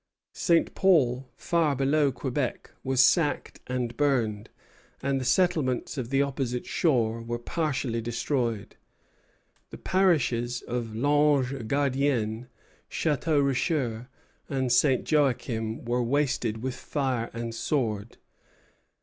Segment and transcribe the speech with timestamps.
[0.33, 0.73] St.
[0.73, 4.49] Paul, far below Quebec, was sacked and burned,
[5.03, 8.77] and the settlements of the opposite shore were partially destroyed.
[9.69, 12.47] The parishes of L'Ange Gardien,
[12.89, 14.09] Château Richer,
[14.49, 15.05] and St.
[15.11, 18.17] Joachim were wasted with fire and sword.